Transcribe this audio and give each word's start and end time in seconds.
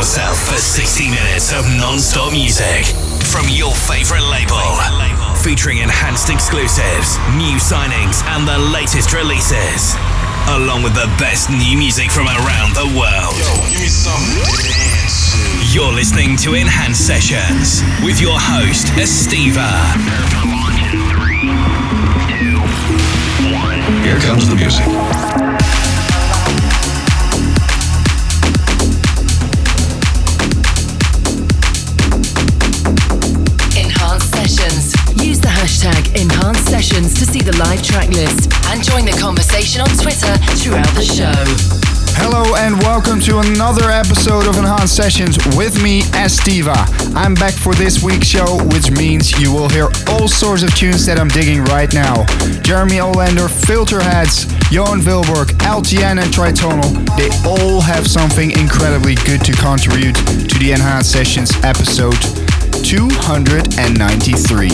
yourself 0.00 0.48
for 0.48 0.56
60 0.56 1.10
minutes 1.10 1.52
of 1.52 1.60
non-stop 1.76 2.32
music 2.32 2.88
from 3.28 3.44
your 3.52 3.68
favorite 3.84 4.24
label. 4.32 4.56
Featuring 5.44 5.76
enhanced 5.76 6.30
exclusives, 6.30 7.20
new 7.36 7.60
signings, 7.60 8.24
and 8.32 8.48
the 8.48 8.56
latest 8.72 9.12
releases. 9.12 9.92
Along 10.56 10.82
with 10.82 10.94
the 10.94 11.04
best 11.20 11.50
new 11.50 11.76
music 11.76 12.10
from 12.10 12.28
around 12.28 12.72
the 12.72 12.88
world. 12.96 13.36
Yo, 13.36 13.44
give 13.68 13.80
me 13.84 13.92
something 13.92 14.40
to 14.40 14.72
dance. 14.72 15.74
You're 15.74 15.92
listening 15.92 16.34
to 16.48 16.54
Enhanced 16.54 17.06
Sessions 17.06 17.84
with 18.02 18.22
your 18.22 18.40
host, 18.40 18.86
Estiva. 18.96 19.68
Here 24.00 24.18
comes 24.20 24.48
the 24.48 24.56
music. 24.56 25.19
Sessions 36.80 37.12
to 37.12 37.26
see 37.26 37.42
the 37.42 37.54
live 37.58 37.82
track 37.82 38.08
list 38.08 38.48
and 38.72 38.82
join 38.82 39.04
the 39.04 39.12
conversation 39.20 39.82
on 39.82 39.88
Twitter 40.00 40.32
throughout 40.56 40.88
the 40.96 41.04
show. 41.04 41.28
Hello 42.16 42.56
and 42.56 42.72
welcome 42.80 43.20
to 43.20 43.36
another 43.40 43.90
episode 43.90 44.46
of 44.48 44.56
Enhanced 44.56 44.96
Sessions 44.96 45.36
with 45.58 45.76
me, 45.82 46.00
Estiva. 46.16 46.72
I'm 47.14 47.34
back 47.34 47.52
for 47.52 47.74
this 47.74 48.02
week's 48.02 48.28
show, 48.28 48.64
which 48.72 48.90
means 48.90 49.38
you 49.38 49.52
will 49.52 49.68
hear 49.68 49.92
all 50.08 50.26
sorts 50.26 50.62
of 50.62 50.74
tunes 50.74 51.04
that 51.04 51.20
I'm 51.20 51.28
digging 51.28 51.64
right 51.64 51.92
now. 51.92 52.24
Jeremy 52.64 52.96
Olander, 52.96 53.52
Filterheads, 53.52 54.48
Johan 54.72 55.00
Vilborg, 55.00 55.52
LTN 55.60 56.16
and 56.16 56.32
Tritonal, 56.32 56.88
they 57.20 57.28
all 57.44 57.82
have 57.82 58.08
something 58.08 58.52
incredibly 58.56 59.16
good 59.28 59.44
to 59.44 59.52
contribute 59.52 60.16
to 60.48 60.56
the 60.56 60.72
Enhanced 60.72 61.12
Sessions 61.12 61.52
episode 61.62 62.16
293. 62.70 64.68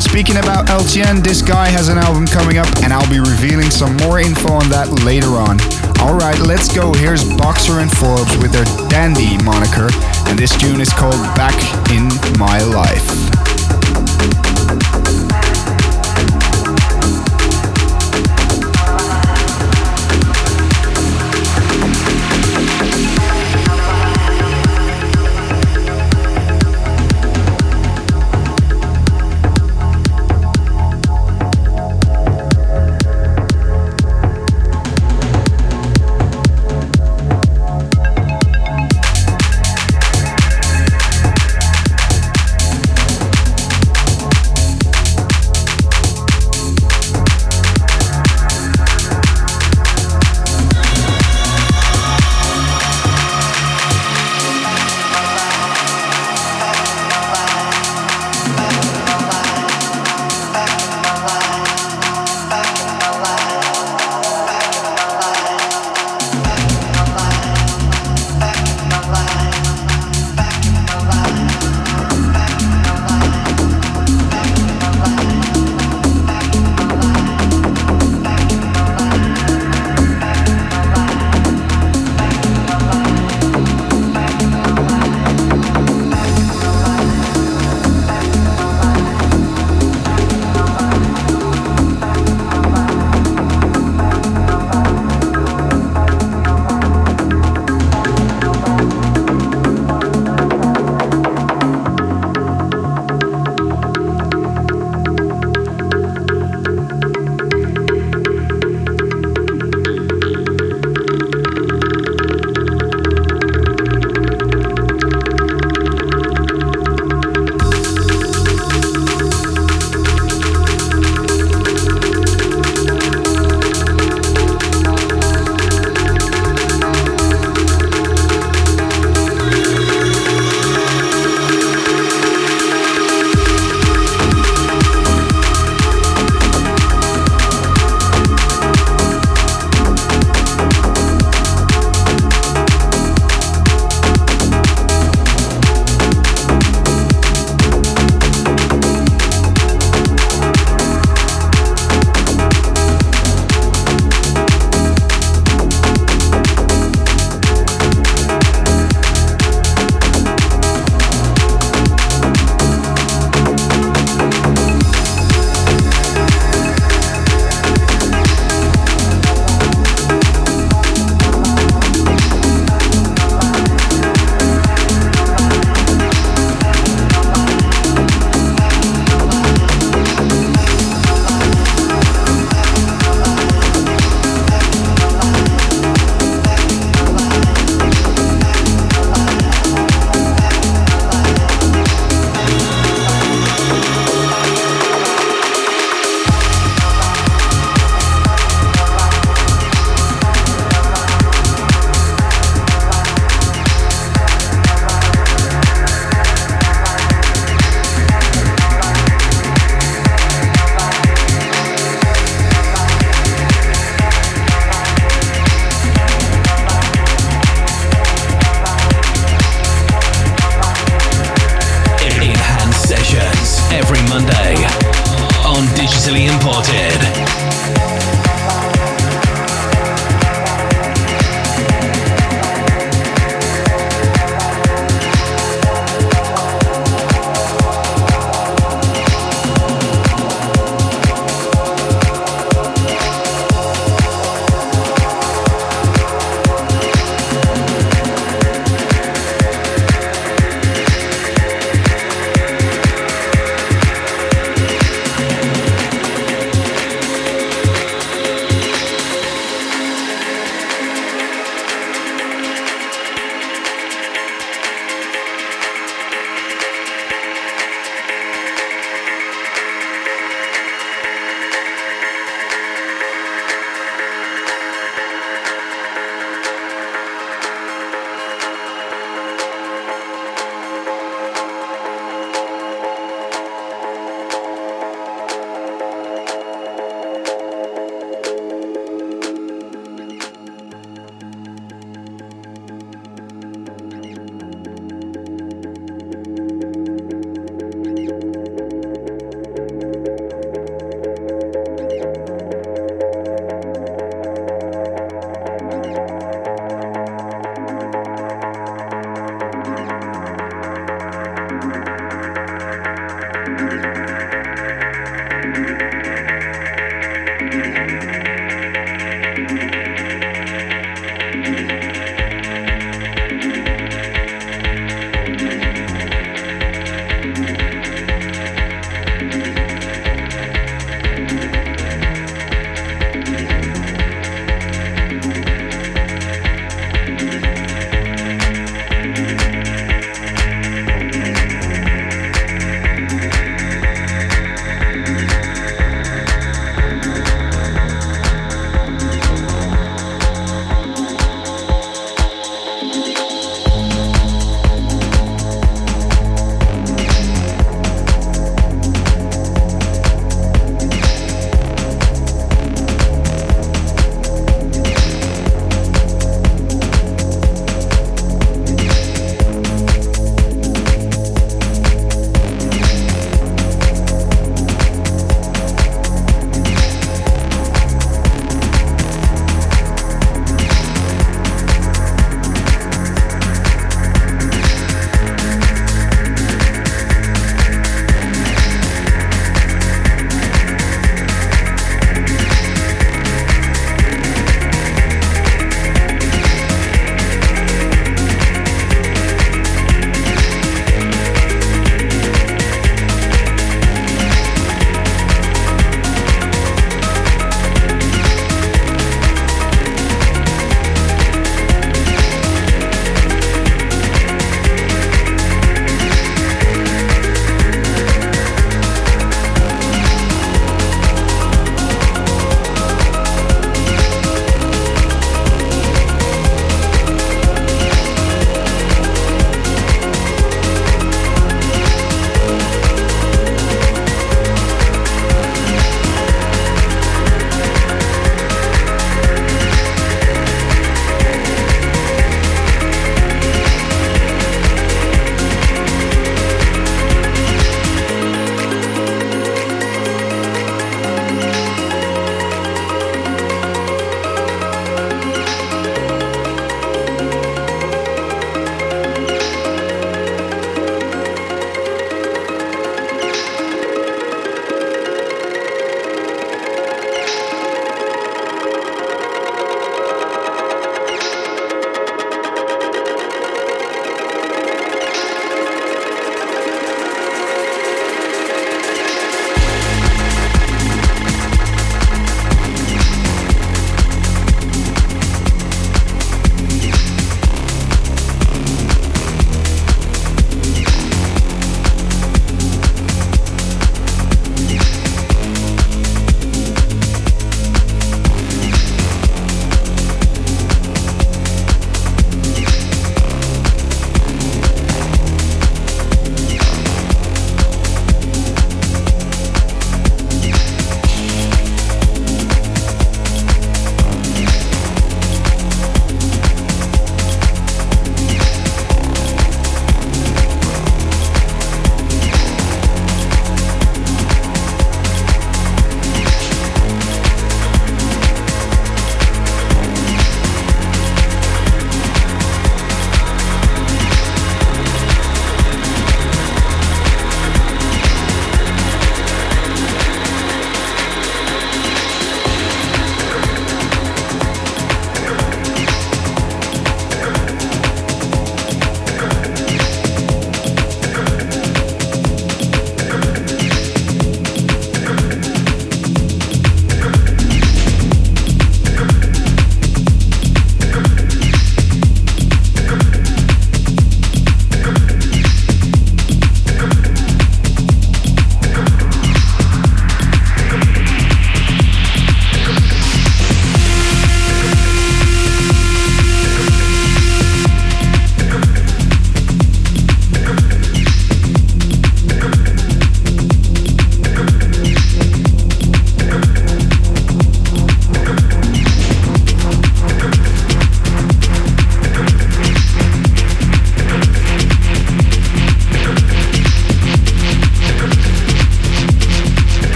Speaking 0.00 0.36
about 0.36 0.66
LTN, 0.66 1.22
this 1.22 1.42
guy 1.42 1.68
has 1.68 1.88
an 1.88 1.98
album 1.98 2.26
coming 2.26 2.58
up 2.58 2.68
and 2.82 2.92
I'll 2.92 3.08
be 3.10 3.20
revealing 3.20 3.70
some 3.70 3.96
more 3.98 4.18
info 4.20 4.52
on 4.52 4.68
that 4.70 4.88
later 5.04 5.36
on. 5.36 5.60
Alright, 6.00 6.38
let's 6.40 6.72
go. 6.72 6.92
Here's 6.94 7.24
Boxer 7.36 7.80
and 7.80 7.90
Forbes 7.90 8.36
with 8.38 8.52
their 8.52 8.64
Dandy 8.88 9.38
moniker, 9.44 9.88
and 10.28 10.38
this 10.38 10.56
tune 10.58 10.80
is 10.80 10.92
called 10.92 11.20
Back 11.36 11.56
in 11.90 12.08
My 12.38 12.62
Life. 12.62 13.41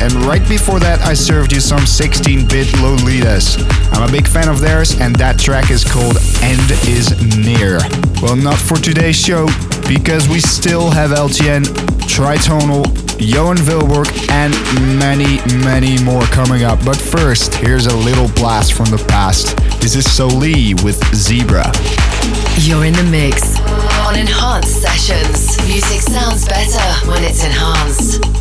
And 0.00 0.12
right 0.24 0.46
before 0.48 0.80
that, 0.80 1.00
I 1.02 1.14
served 1.14 1.52
you 1.52 1.60
some 1.60 1.86
16 1.86 2.48
bit 2.48 2.66
Lolitas. 2.80 3.60
I'm 3.92 4.08
a 4.08 4.10
big 4.10 4.26
fan 4.26 4.48
of 4.48 4.60
theirs, 4.60 4.98
and 4.98 5.14
that 5.16 5.38
track 5.38 5.70
is 5.70 5.84
called 5.84 6.16
End 6.42 6.70
is 6.88 7.12
Near. 7.36 7.78
Well, 8.22 8.36
not 8.36 8.58
for 8.58 8.76
today's 8.76 9.16
show, 9.16 9.46
because 9.86 10.28
we 10.28 10.40
still 10.40 10.90
have 10.90 11.10
LTN, 11.10 11.64
Tritonal, 12.08 12.84
Johan 13.20 13.58
Vilborg, 13.58 14.08
and 14.30 14.54
many, 14.98 15.38
many 15.64 16.02
more 16.02 16.22
coming 16.32 16.64
up. 16.64 16.82
But 16.84 16.96
first, 16.96 17.54
here's 17.56 17.86
a 17.86 17.96
little 17.96 18.28
blast 18.28 18.72
from 18.72 18.86
the 18.86 19.04
past. 19.08 19.56
This 19.80 19.94
is 19.94 20.10
Soli 20.10 20.74
with 20.82 20.98
Zebra. 21.14 21.70
You're 22.56 22.86
in 22.86 22.94
the 22.94 23.08
mix 23.10 23.58
on 24.06 24.16
Enhanced 24.16 24.80
Sessions. 24.80 25.60
Music 25.68 26.00
sounds 26.00 26.48
better 26.48 27.06
when 27.06 27.22
it's 27.22 27.44
enhanced. 27.44 28.39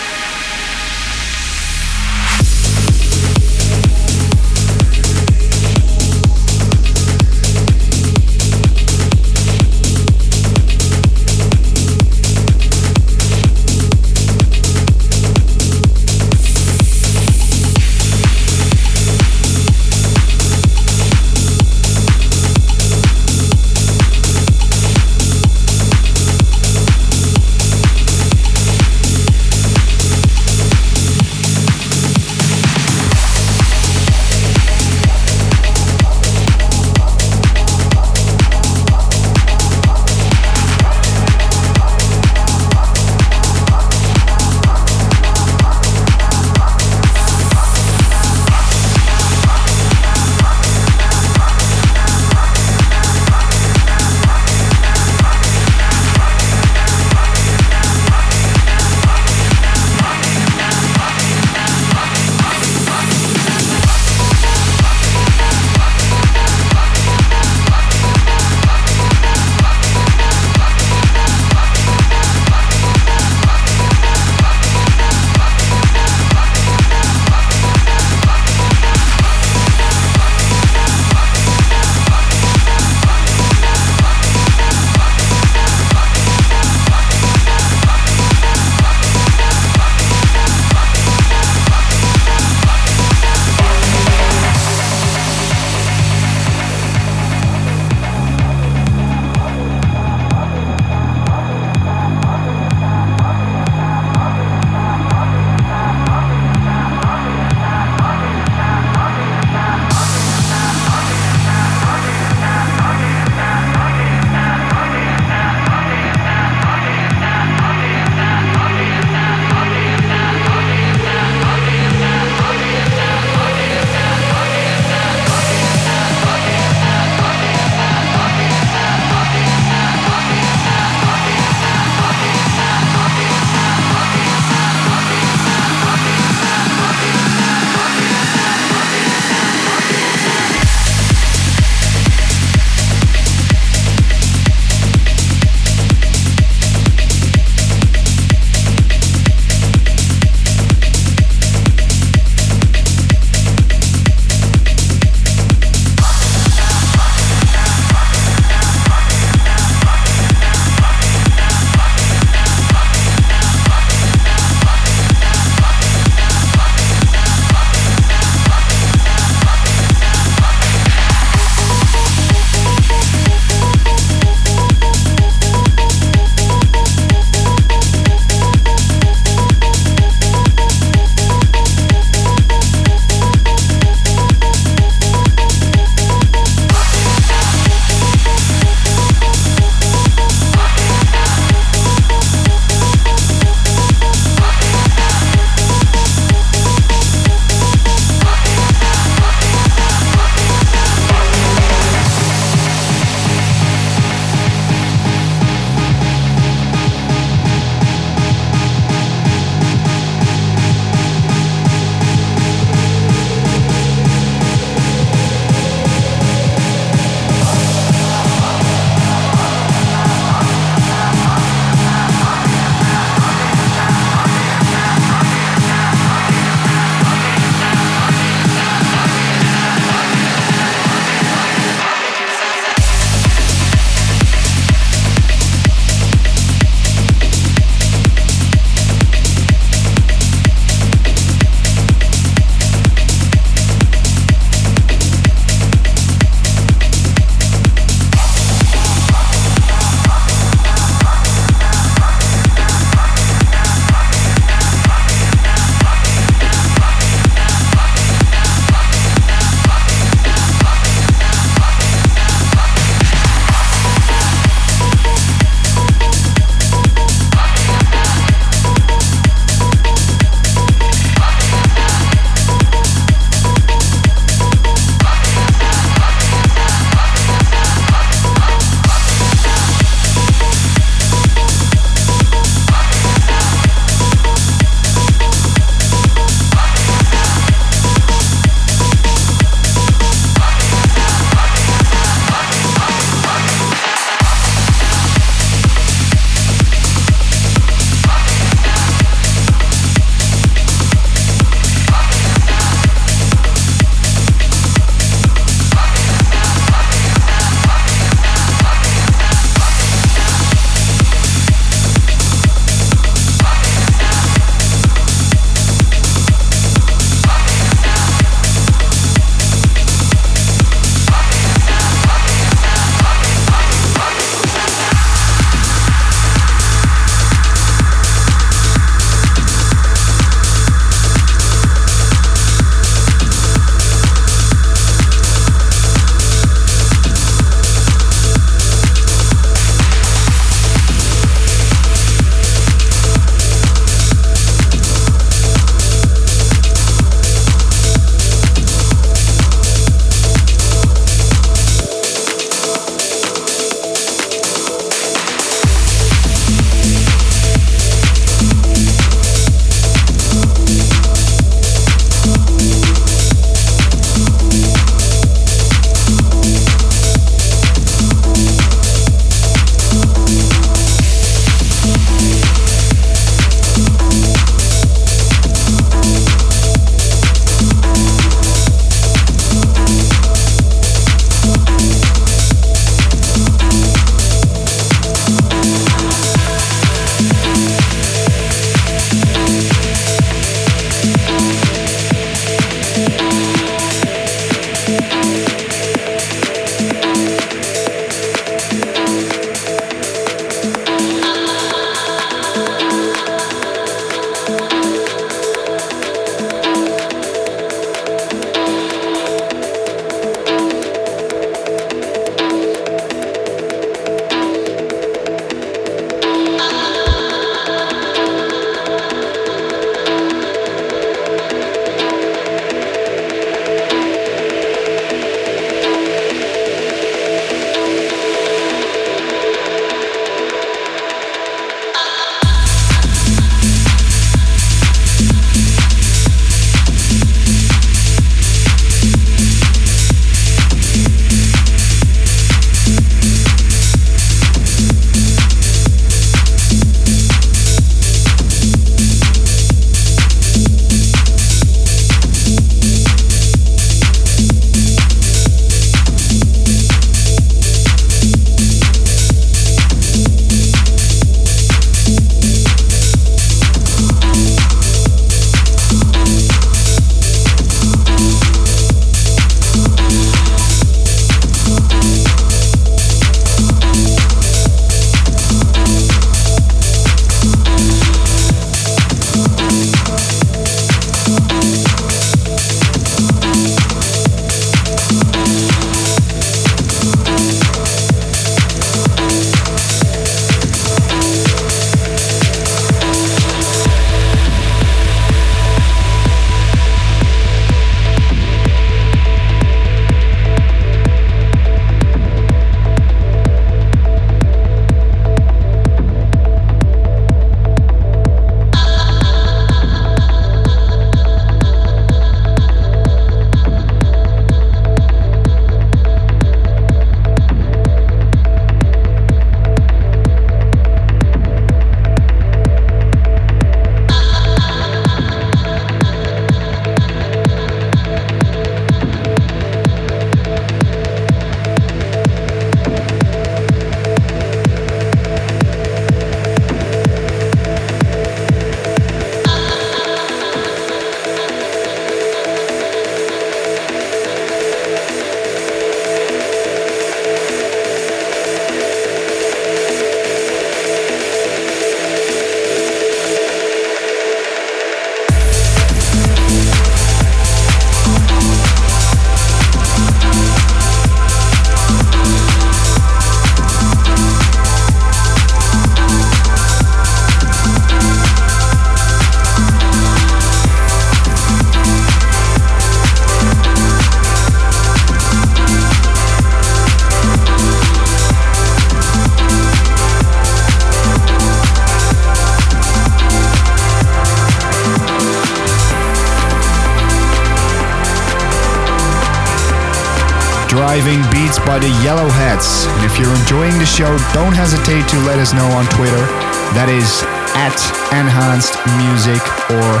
And 592.56 593.04
if 593.04 593.18
you're 593.18 593.36
enjoying 593.36 593.76
the 593.78 593.84
show, 593.84 594.16
don't 594.32 594.54
hesitate 594.54 595.06
to 595.12 595.18
let 595.28 595.38
us 595.38 595.52
know 595.52 595.68
on 595.76 595.84
Twitter. 595.92 596.24
That 596.72 596.88
is 596.88 597.20
at 597.52 597.76
Enhanced 598.16 598.80
Music 598.96 599.44
or 599.68 600.00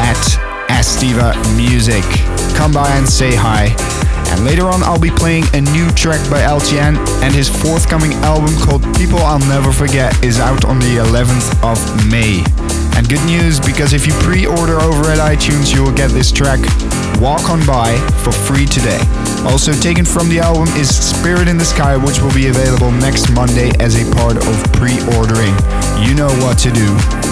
at 0.00 0.16
Estiva 0.72 1.36
Music. 1.60 2.00
Come 2.56 2.72
by 2.72 2.88
and 2.96 3.06
say 3.06 3.34
hi. 3.36 3.68
And 4.32 4.46
later 4.46 4.64
on, 4.64 4.82
I'll 4.82 4.98
be 4.98 5.10
playing 5.10 5.44
a 5.52 5.60
new 5.60 5.90
track 5.92 6.24
by 6.30 6.40
LTN, 6.40 6.96
and 7.20 7.34
his 7.34 7.52
forthcoming 7.52 8.14
album 8.24 8.56
called 8.64 8.80
People 8.96 9.18
I'll 9.18 9.38
Never 9.40 9.70
Forget 9.70 10.16
is 10.24 10.40
out 10.40 10.64
on 10.64 10.78
the 10.78 10.96
11th 11.04 11.52
of 11.60 11.76
May. 12.08 12.40
And 12.96 13.06
good 13.10 13.24
news 13.26 13.60
because 13.60 13.92
if 13.92 14.06
you 14.06 14.14
pre 14.24 14.46
order 14.46 14.80
over 14.80 15.12
at 15.12 15.20
iTunes, 15.20 15.74
you 15.74 15.84
will 15.84 15.92
get 15.92 16.08
this 16.12 16.32
track 16.32 16.60
Walk 17.20 17.50
On 17.50 17.60
By 17.66 17.92
for 18.24 18.32
free 18.32 18.64
today. 18.64 19.04
Also 19.46 19.72
taken 19.72 20.04
from 20.04 20.28
the 20.28 20.40
album 20.40 20.68
is 20.76 20.88
Spirit 20.88 21.48
in 21.48 21.58
the 21.58 21.64
Sky, 21.64 21.96
which 21.96 22.20
will 22.20 22.34
be 22.34 22.48
available 22.48 22.90
next 22.90 23.30
Monday 23.30 23.70
as 23.78 23.94
a 23.96 24.10
part 24.14 24.36
of 24.36 24.72
pre 24.72 25.00
ordering. 25.16 25.54
You 26.00 26.14
know 26.14 26.30
what 26.42 26.58
to 26.58 26.70
do. 26.70 27.23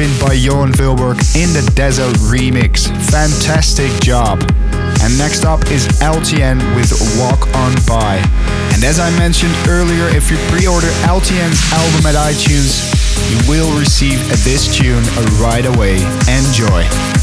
Wind 0.00 0.18
by 0.18 0.32
Johan 0.32 0.72
Vilberg 0.72 1.18
in 1.36 1.52
the 1.52 1.60
Desert 1.74 2.16
remix. 2.32 2.88
Fantastic 3.10 3.92
job. 4.00 4.40
And 5.02 5.18
next 5.18 5.44
up 5.44 5.60
is 5.70 5.86
LTN 6.00 6.56
with 6.74 6.90
Walk 7.18 7.46
On 7.54 7.74
By. 7.86 8.16
And 8.72 8.82
as 8.82 8.98
I 8.98 9.10
mentioned 9.18 9.52
earlier, 9.68 10.08
if 10.16 10.30
you 10.30 10.38
pre 10.48 10.66
order 10.66 10.88
LTN's 11.04 11.60
album 11.70 12.06
at 12.06 12.14
iTunes, 12.14 12.80
you 13.28 13.46
will 13.46 13.78
receive 13.78 14.18
this 14.42 14.74
tune 14.74 15.04
right 15.38 15.66
away. 15.66 15.96
Enjoy. 16.32 17.19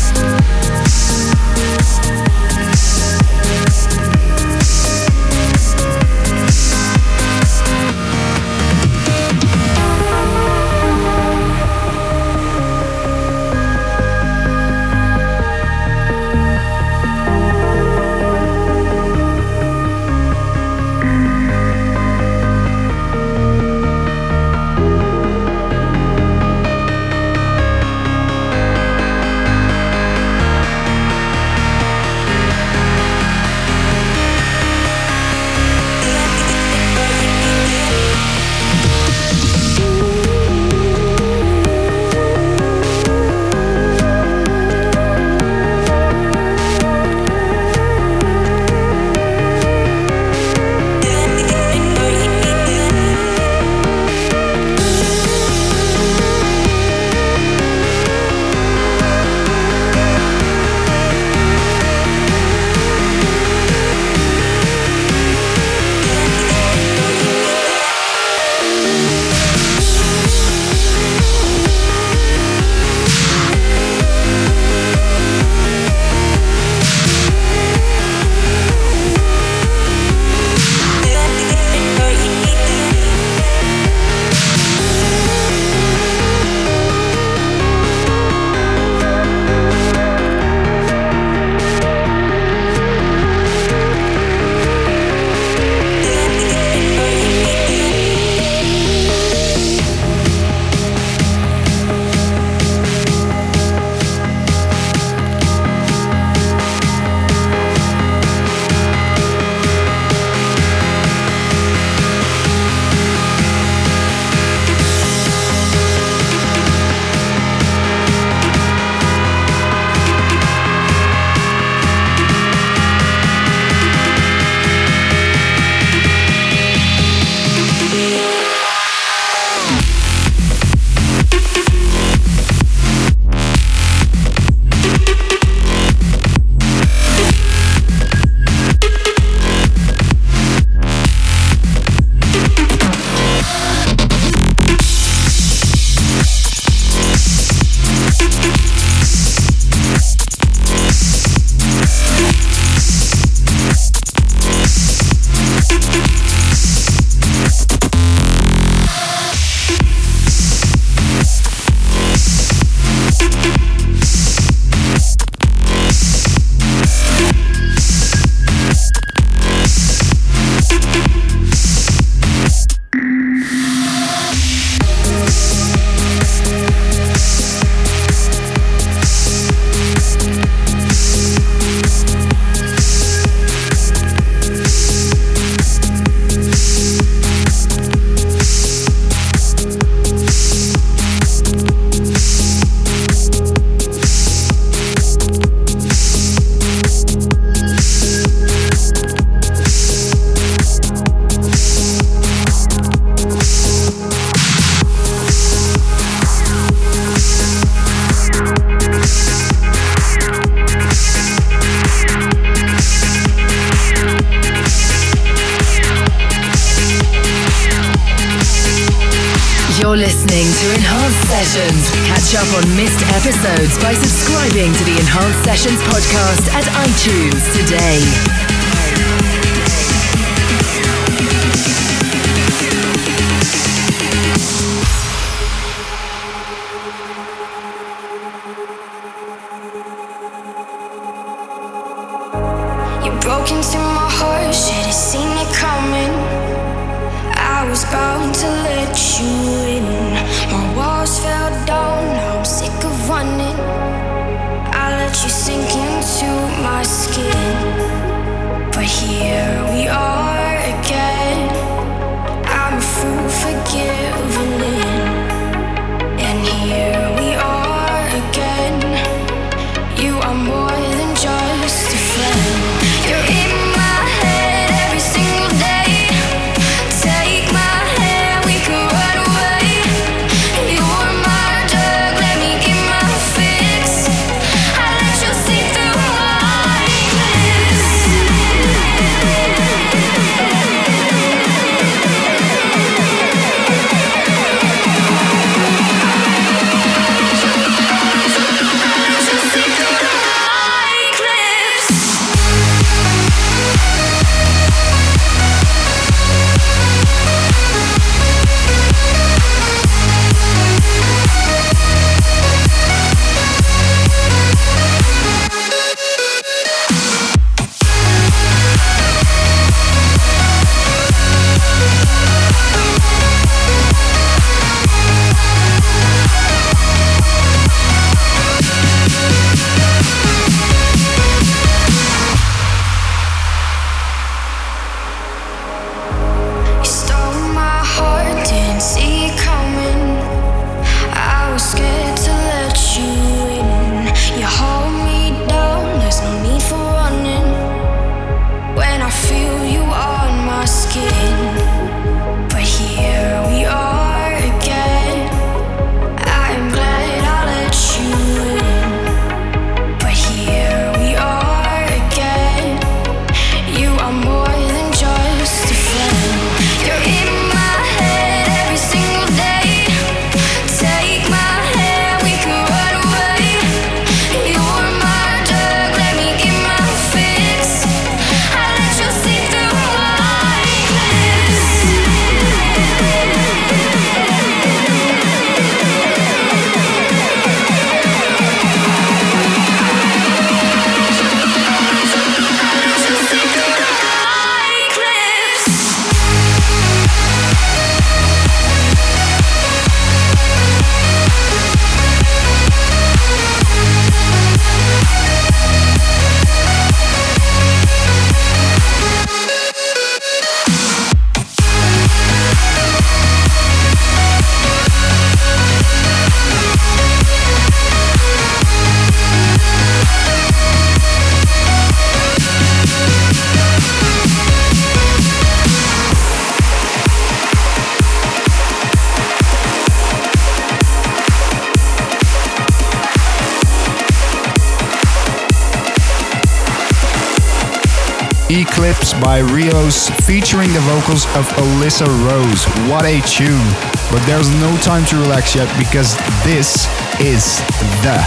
By 439.21 439.39
Rios 439.39 440.09
featuring 440.25 440.71
the 440.73 440.79
vocals 440.81 441.25
of 441.35 441.47
Alyssa 441.57 442.07
Rose. 442.25 442.65
What 442.89 443.05
a 443.05 443.21
tune! 443.21 443.67
But 444.11 444.25
there's 444.25 444.49
no 444.61 444.75
time 444.77 445.05
to 445.07 445.17
relax 445.17 445.55
yet 445.55 445.67
because 445.77 446.15
this 446.43 446.87
is 447.19 447.59
the 448.03 448.17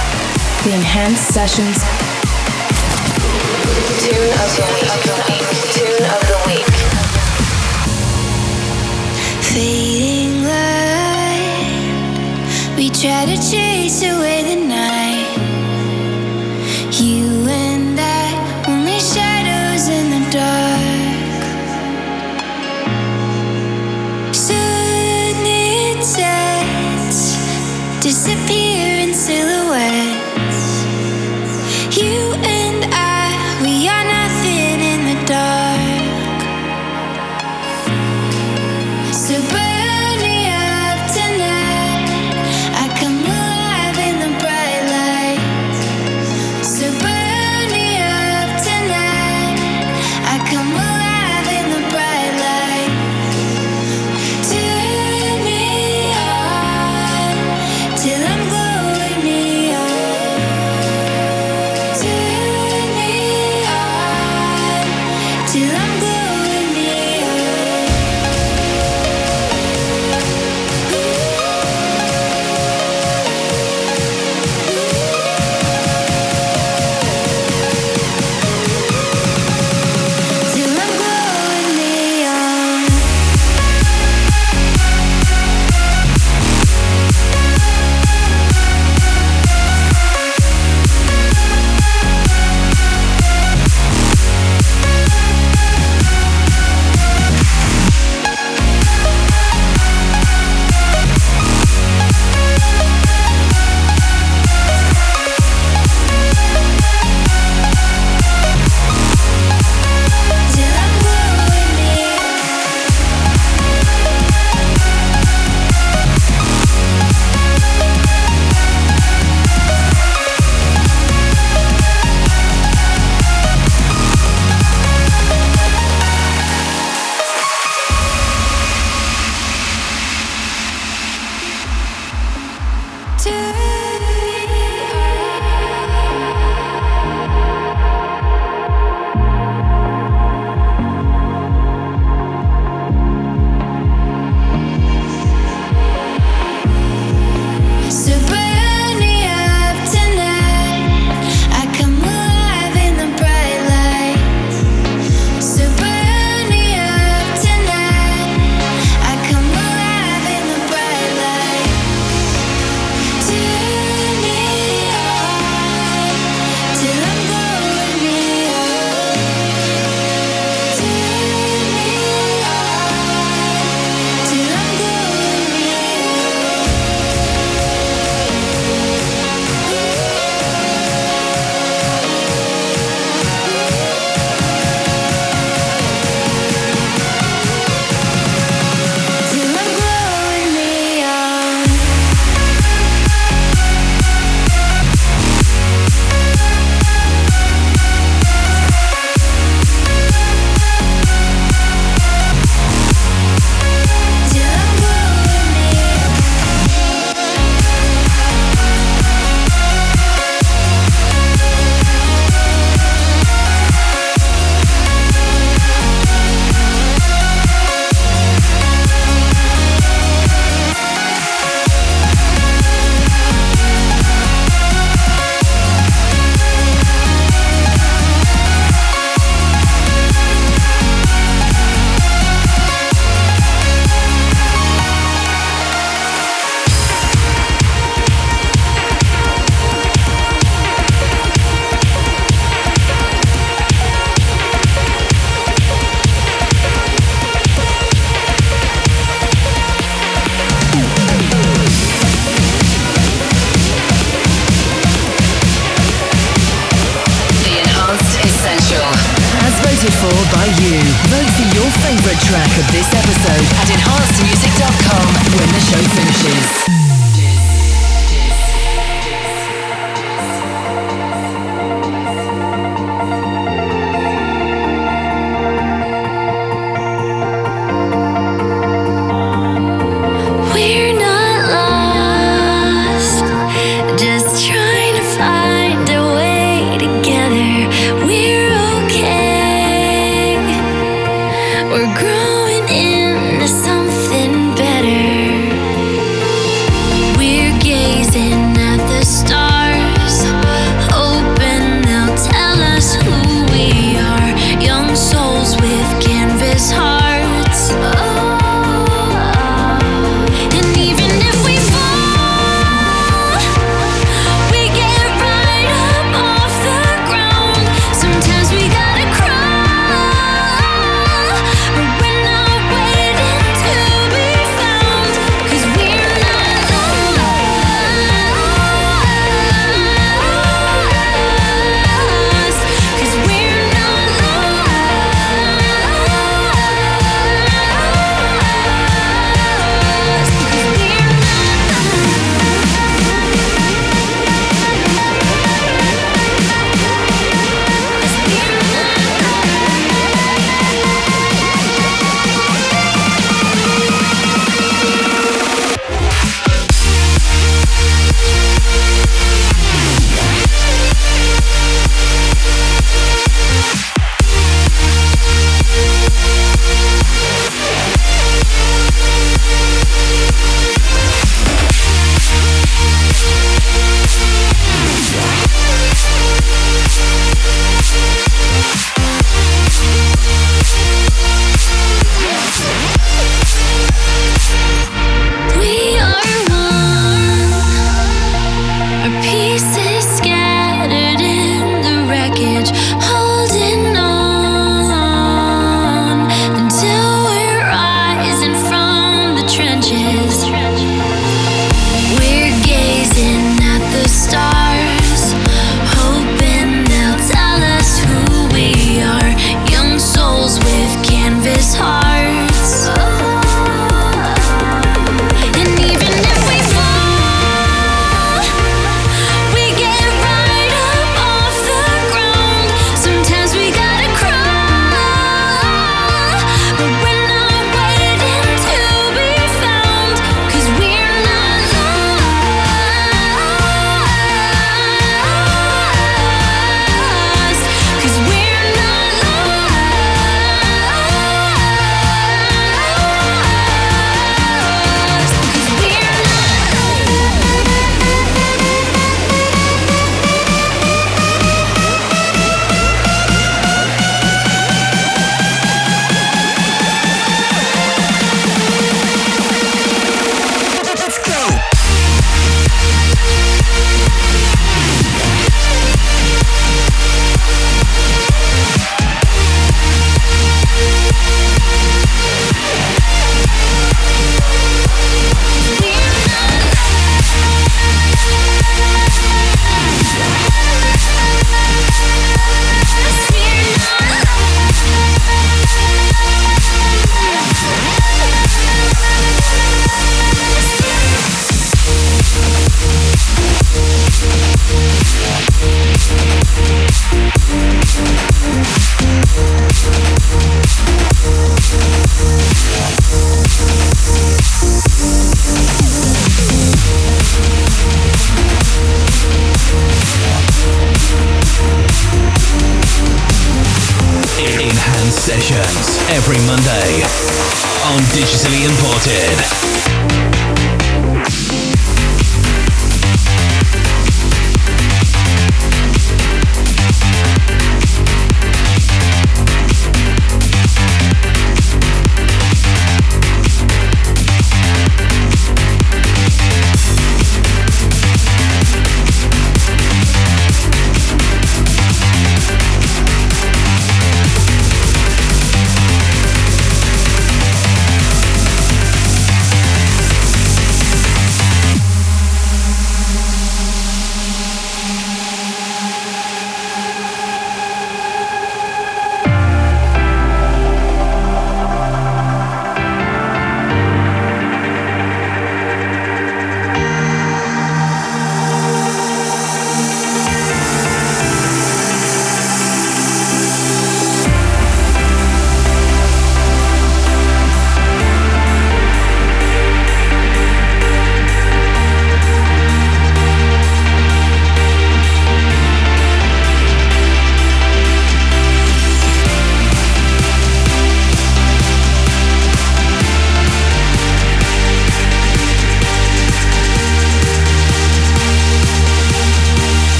The 0.64 0.74
Enhanced 0.74 1.28
Sessions 1.28 1.78
Tune 4.00 4.32
of 4.42 4.50
the 4.56 4.66
Week. 4.74 4.90
Tune 5.74 6.04
of 6.06 6.20
the 6.30 6.38
Week. 6.46 6.72
Fading 9.42 10.44
light, 10.44 11.76
we 12.76 12.90
try 12.90 13.24
to 13.26 13.36
chase 13.36 14.02
away 14.02 14.39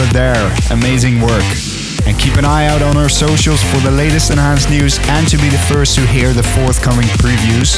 Belvedere. 0.00 0.56
Amazing 0.70 1.20
work. 1.20 1.44
And 2.06 2.18
keep 2.18 2.36
an 2.36 2.44
eye 2.44 2.66
out 2.66 2.80
on 2.80 2.96
our 2.96 3.10
socials 3.10 3.62
for 3.62 3.78
the 3.80 3.90
latest 3.90 4.30
enhanced 4.30 4.70
news 4.70 4.98
and 5.08 5.28
to 5.28 5.36
be 5.36 5.48
the 5.48 5.60
first 5.68 5.94
to 5.96 6.06
hear 6.06 6.32
the 6.32 6.42
forthcoming 6.42 7.06
previews. 7.20 7.76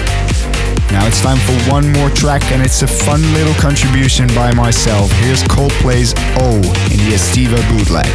Now 0.92 1.06
it's 1.06 1.20
time 1.20 1.38
for 1.38 1.70
one 1.70 1.90
more 1.92 2.10
track, 2.10 2.42
and 2.52 2.62
it's 2.62 2.82
a 2.82 2.86
fun 2.86 3.22
little 3.32 3.54
contribution 3.54 4.28
by 4.34 4.54
myself. 4.54 5.10
Here's 5.24 5.42
Coldplay's 5.42 6.14
O 6.38 6.54
in 6.92 6.98
the 7.02 7.16
Estiva 7.18 7.58
bootleg. 7.70 8.06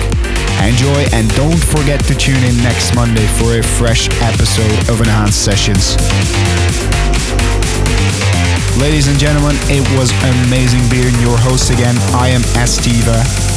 Enjoy 0.63 1.03
and 1.11 1.27
don't 1.35 1.59
forget 1.59 1.99
to 2.05 2.15
tune 2.15 2.41
in 2.43 2.55
next 2.63 2.95
Monday 2.95 3.25
for 3.35 3.59
a 3.59 3.63
fresh 3.63 4.07
episode 4.21 4.89
of 4.89 5.01
Enhanced 5.01 5.43
Sessions. 5.43 5.97
Ladies 8.79 9.07
and 9.07 9.19
gentlemen, 9.19 9.55
it 9.67 9.83
was 9.97 10.11
amazing 10.47 10.87
being 10.89 11.15
your 11.19 11.37
host 11.37 11.71
again. 11.71 11.95
I 12.13 12.29
am 12.29 12.41
Estiva. 12.55 13.56